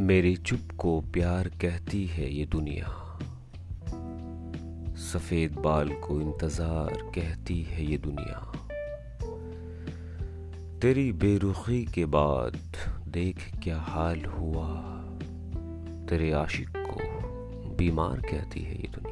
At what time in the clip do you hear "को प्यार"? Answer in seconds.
0.78-1.48